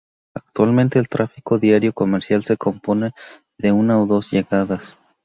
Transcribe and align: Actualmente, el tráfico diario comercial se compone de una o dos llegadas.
Actualmente, 0.33 0.97
el 0.97 1.07
tráfico 1.07 1.59
diario 1.59 1.93
comercial 1.93 2.41
se 2.43 2.57
compone 2.57 3.11
de 3.59 3.71
una 3.71 4.01
o 4.01 4.07
dos 4.07 4.31
llegadas. 4.31 4.97